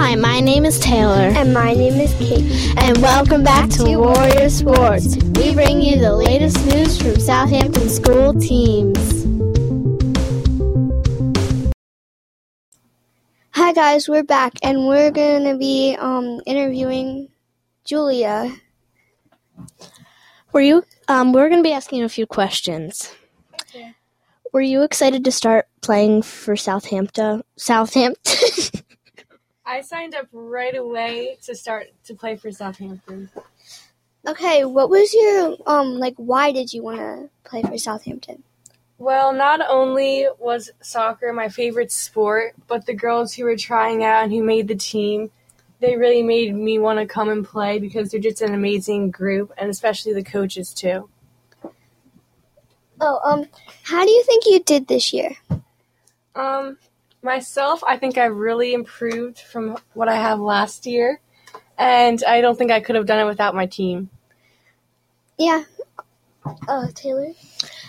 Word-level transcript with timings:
Hi, 0.00 0.14
my 0.14 0.38
name 0.38 0.64
is 0.64 0.78
Taylor. 0.78 1.32
And 1.34 1.52
my 1.52 1.74
name 1.74 1.94
is 1.94 2.14
Kate. 2.14 2.46
And 2.78 2.96
welcome 2.98 3.42
back 3.42 3.68
to 3.70 3.98
Warrior 3.98 4.48
Sports. 4.48 5.16
We 5.16 5.52
bring 5.52 5.82
you 5.82 5.98
the 5.98 6.14
latest 6.14 6.64
news 6.66 7.02
from 7.02 7.18
Southampton 7.18 7.88
school 7.88 8.32
teams. 8.32 8.96
Hi 13.50 13.72
guys, 13.72 14.08
we're 14.08 14.22
back 14.22 14.52
and 14.62 14.86
we're 14.86 15.10
going 15.10 15.42
to 15.42 15.58
be 15.58 15.96
um, 15.98 16.42
interviewing 16.46 17.30
Julia. 17.84 18.54
Were 20.52 20.60
you 20.60 20.84
um 21.08 21.32
we're 21.32 21.48
going 21.48 21.64
to 21.64 21.68
be 21.68 21.74
asking 21.74 21.98
you 21.98 22.04
a 22.04 22.08
few 22.08 22.24
questions. 22.24 23.12
Yeah. 23.74 23.90
Were 24.52 24.60
you 24.60 24.84
excited 24.84 25.24
to 25.24 25.32
start 25.32 25.66
playing 25.82 26.22
for 26.22 26.54
Southampton? 26.54 27.42
Southampton? 27.56 28.37
I 29.68 29.82
signed 29.82 30.14
up 30.14 30.26
right 30.32 30.74
away 30.74 31.36
to 31.42 31.54
start 31.54 31.88
to 32.04 32.14
play 32.14 32.36
for 32.36 32.50
Southampton. 32.50 33.28
Okay, 34.26 34.64
what 34.64 34.88
was 34.88 35.12
your 35.12 35.56
um 35.66 35.98
like 35.98 36.14
why 36.16 36.52
did 36.52 36.72
you 36.72 36.82
want 36.82 36.98
to 36.98 37.28
play 37.44 37.60
for 37.60 37.76
Southampton? 37.76 38.42
Well, 38.96 39.34
not 39.34 39.60
only 39.68 40.26
was 40.38 40.70
soccer 40.80 41.34
my 41.34 41.50
favorite 41.50 41.92
sport, 41.92 42.54
but 42.66 42.86
the 42.86 42.94
girls 42.94 43.34
who 43.34 43.44
were 43.44 43.56
trying 43.56 44.02
out 44.02 44.24
and 44.24 44.32
who 44.32 44.42
made 44.42 44.68
the 44.68 44.74
team, 44.74 45.30
they 45.80 45.96
really 45.96 46.22
made 46.22 46.54
me 46.54 46.78
want 46.78 46.98
to 46.98 47.06
come 47.06 47.28
and 47.28 47.44
play 47.46 47.78
because 47.78 48.10
they're 48.10 48.20
just 48.20 48.40
an 48.40 48.54
amazing 48.54 49.10
group, 49.10 49.52
and 49.58 49.68
especially 49.68 50.14
the 50.14 50.24
coaches 50.24 50.72
too. 50.72 51.10
Oh, 53.02 53.20
um 53.22 53.44
how 53.82 54.02
do 54.06 54.10
you 54.10 54.22
think 54.24 54.46
you 54.46 54.60
did 54.60 54.88
this 54.88 55.12
year? 55.12 55.36
Um, 56.34 56.78
myself, 57.22 57.82
I 57.86 57.96
think 57.96 58.18
I've 58.18 58.34
really 58.34 58.74
improved 58.74 59.38
from 59.38 59.76
what 59.94 60.08
I 60.08 60.16
have 60.16 60.40
last 60.40 60.86
year, 60.86 61.20
and 61.76 62.22
I 62.24 62.40
don't 62.40 62.56
think 62.56 62.70
I 62.70 62.80
could 62.80 62.96
have 62.96 63.06
done 63.06 63.20
it 63.20 63.26
without 63.26 63.54
my 63.54 63.66
team. 63.66 64.10
Yeah. 65.38 65.64
Uh 66.66 66.88
Taylor? 66.94 67.32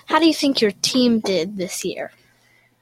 How 0.05 0.19
do 0.19 0.25
you 0.25 0.33
think 0.33 0.61
your 0.61 0.72
team 0.72 1.19
did 1.19 1.57
this 1.57 1.85
year? 1.85 2.11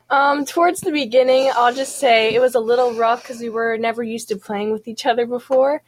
Um, 0.10 0.46
towards 0.46 0.80
the 0.80 0.92
beginning, 0.92 1.52
I'll 1.54 1.74
just 1.74 1.98
say 1.98 2.34
it 2.34 2.40
was 2.40 2.56
a 2.56 2.60
little 2.60 2.94
rough 2.94 3.24
because 3.24 3.42
we 3.42 3.50
were 3.50 3.78
never 3.78 4.02
used 4.02 4.30
to 4.30 4.38
playing 4.38 4.72
with 4.72 4.88
each 4.88 5.06
other 5.06 5.26
before. 5.26 5.82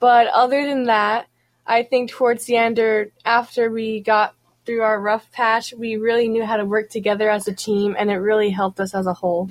But 0.00 0.28
other 0.28 0.66
than 0.66 0.84
that, 0.84 1.26
I 1.66 1.82
think 1.82 2.10
towards 2.10 2.46
the 2.46 2.56
end 2.56 2.78
or 2.78 3.10
after 3.26 3.70
we 3.70 4.00
got 4.00 4.34
through 4.64 4.80
our 4.82 4.98
rough 4.98 5.30
patch, 5.32 5.74
we 5.74 5.96
really 5.96 6.28
knew 6.28 6.44
how 6.44 6.56
to 6.56 6.64
work 6.64 6.88
together 6.88 7.28
as 7.28 7.46
a 7.46 7.52
team, 7.52 7.94
and 7.98 8.10
it 8.10 8.16
really 8.16 8.50
helped 8.50 8.80
us 8.80 8.94
as 8.94 9.06
a 9.06 9.14
whole. 9.14 9.50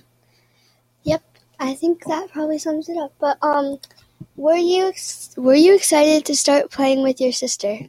Yep. 1.04 1.24
I 1.60 1.74
think 1.74 2.04
that 2.06 2.32
probably 2.32 2.60
sums 2.60 2.90
it 2.90 2.98
up. 2.98 3.14
But 3.20 3.38
um 3.42 3.80
were 4.36 4.56
you 4.56 4.88
ex- 4.90 5.34
were 5.38 5.56
you 5.56 5.76
excited 5.76 6.26
to 6.26 6.36
start 6.36 6.72
playing 6.72 7.04
with 7.04 7.20
your 7.20 7.32
sister? 7.32 7.80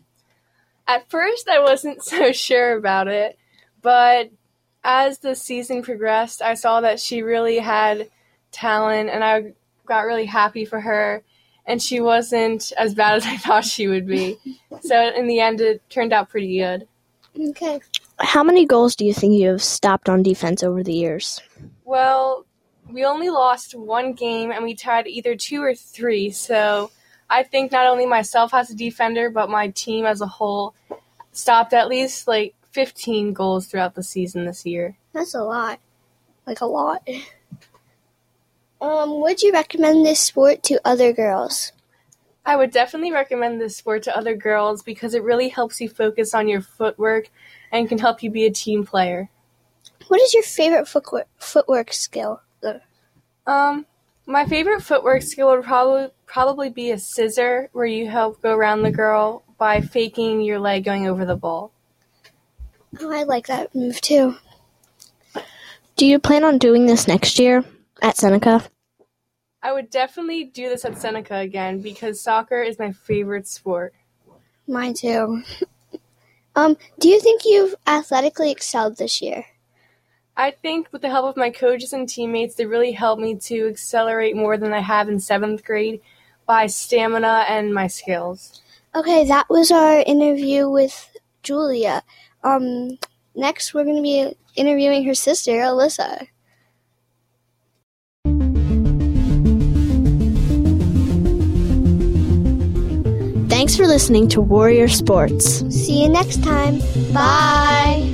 At 0.86 1.10
first, 1.10 1.48
I 1.48 1.60
wasn't 1.60 2.02
so 2.14 2.32
sure 2.32 2.76
about 2.76 3.08
it, 3.08 3.38
but 3.82 4.30
as 4.84 5.18
the 5.18 5.34
season 5.34 5.82
progressed, 5.82 6.40
I 6.40 6.54
saw 6.54 6.80
that 6.80 7.00
she 7.00 7.22
really 7.22 7.58
had 7.58 8.08
talent, 8.52 9.10
and 9.10 9.22
I 9.22 9.52
got 9.84 10.06
really 10.06 10.26
happy 10.26 10.64
for 10.64 10.80
her. 10.80 11.22
And 11.66 11.82
she 11.82 12.00
wasn't 12.00 12.72
as 12.78 12.94
bad 12.94 13.16
as 13.16 13.26
I 13.26 13.36
thought 13.44 13.64
she 13.66 13.88
would 13.88 14.06
be. 14.06 14.38
so 14.80 15.14
in 15.14 15.26
the 15.26 15.40
end, 15.40 15.60
it 15.60 15.82
turned 15.90 16.14
out 16.14 16.30
pretty 16.30 16.58
good. 16.58 16.88
Okay. 17.38 17.80
How 18.18 18.42
many 18.42 18.64
goals 18.64 18.96
do 18.96 19.04
you 19.04 19.12
think 19.12 19.34
you 19.34 19.48
have 19.48 19.62
stopped 19.62 20.08
on 20.08 20.22
defense 20.22 20.62
over 20.62 20.82
the 20.82 20.94
years? 20.94 21.42
Well, 21.84 22.46
we 22.90 23.04
only 23.04 23.28
lost 23.28 23.74
one 23.74 24.12
game, 24.12 24.50
and 24.50 24.64
we 24.64 24.74
tied 24.74 25.06
either 25.06 25.36
two 25.36 25.62
or 25.62 25.74
three. 25.74 26.30
So 26.30 26.90
I 27.28 27.42
think 27.42 27.72
not 27.72 27.86
only 27.86 28.06
myself 28.06 28.54
as 28.54 28.70
a 28.70 28.74
defender, 28.74 29.30
but 29.30 29.50
my 29.50 29.68
team 29.68 30.06
as 30.06 30.20
a 30.20 30.26
whole 30.26 30.74
stopped 31.32 31.72
at 31.72 31.88
least 31.88 32.26
like 32.26 32.54
15 32.72 33.32
goals 33.32 33.66
throughout 33.66 33.94
the 33.94 34.02
season 34.02 34.44
this 34.44 34.64
year. 34.64 34.96
That's 35.12 35.34
a 35.34 35.42
lot. 35.42 35.80
Like 36.46 36.60
a 36.60 36.66
lot. 36.66 37.06
Um, 38.80 39.20
would 39.20 39.42
you 39.42 39.52
recommend 39.52 40.06
this 40.06 40.20
sport 40.20 40.62
to 40.64 40.80
other 40.84 41.12
girls? 41.12 41.72
I 42.46 42.56
would 42.56 42.70
definitely 42.70 43.12
recommend 43.12 43.60
this 43.60 43.76
sport 43.76 44.04
to 44.04 44.16
other 44.16 44.34
girls 44.34 44.82
because 44.82 45.14
it 45.14 45.22
really 45.22 45.48
helps 45.48 45.80
you 45.80 45.88
focus 45.88 46.32
on 46.32 46.48
your 46.48 46.62
footwork 46.62 47.28
and 47.70 47.88
can 47.88 47.98
help 47.98 48.22
you 48.22 48.30
be 48.30 48.46
a 48.46 48.50
team 48.50 48.86
player. 48.86 49.28
What 50.06 50.20
is 50.20 50.32
your 50.32 50.42
favorite 50.42 50.88
footwork 50.88 51.26
footwork 51.38 51.92
skill? 51.92 52.40
Um, 53.48 53.86
my 54.26 54.44
favorite 54.44 54.82
footwork 54.82 55.22
skill 55.22 55.48
would 55.48 55.64
probably 55.64 56.08
probably 56.26 56.68
be 56.68 56.90
a 56.90 56.98
scissor, 56.98 57.70
where 57.72 57.86
you 57.86 58.06
help 58.06 58.42
go 58.42 58.54
around 58.54 58.82
the 58.82 58.90
girl 58.90 59.42
by 59.56 59.80
faking 59.80 60.42
your 60.42 60.58
leg 60.58 60.84
going 60.84 61.08
over 61.08 61.24
the 61.24 61.34
ball. 61.34 61.72
Oh, 63.00 63.10
I 63.10 63.22
like 63.22 63.46
that 63.46 63.74
move 63.74 64.02
too. 64.02 64.36
Do 65.96 66.04
you 66.04 66.18
plan 66.18 66.44
on 66.44 66.58
doing 66.58 66.84
this 66.84 67.08
next 67.08 67.38
year 67.38 67.64
at 68.02 68.18
Seneca? 68.18 68.68
I 69.62 69.72
would 69.72 69.88
definitely 69.88 70.44
do 70.44 70.68
this 70.68 70.84
at 70.84 70.98
Seneca 70.98 71.36
again 71.36 71.80
because 71.80 72.20
soccer 72.20 72.62
is 72.62 72.78
my 72.78 72.92
favorite 72.92 73.48
sport. 73.48 73.94
Mine 74.66 74.92
too. 74.92 75.42
um, 76.54 76.76
do 77.00 77.08
you 77.08 77.18
think 77.18 77.42
you've 77.46 77.74
athletically 77.86 78.50
excelled 78.50 78.98
this 78.98 79.22
year? 79.22 79.46
I 80.38 80.52
think 80.52 80.88
with 80.92 81.02
the 81.02 81.08
help 81.08 81.26
of 81.26 81.36
my 81.36 81.50
coaches 81.50 81.92
and 81.92 82.08
teammates, 82.08 82.54
they 82.54 82.64
really 82.64 82.92
helped 82.92 83.20
me 83.20 83.34
to 83.34 83.66
accelerate 83.66 84.36
more 84.36 84.56
than 84.56 84.72
I 84.72 84.78
have 84.78 85.08
in 85.08 85.18
seventh 85.18 85.64
grade 85.64 86.00
by 86.46 86.68
stamina 86.68 87.44
and 87.48 87.74
my 87.74 87.88
skills. 87.88 88.62
Okay, 88.94 89.26
that 89.26 89.50
was 89.50 89.72
our 89.72 89.98
interview 89.98 90.70
with 90.70 91.16
Julia. 91.42 92.04
Um, 92.44 92.98
next 93.34 93.74
we're 93.74 93.82
going 93.82 93.96
to 93.96 94.02
be 94.02 94.32
interviewing 94.54 95.04
her 95.06 95.14
sister, 95.14 95.50
Alyssa. 95.50 96.28
Thanks 103.48 103.76
for 103.76 103.88
listening 103.88 104.28
to 104.28 104.40
Warrior 104.40 104.86
Sports. 104.86 105.64
See 105.74 106.00
you 106.00 106.08
next 106.08 106.44
time. 106.44 106.78
Bye. 107.12 108.07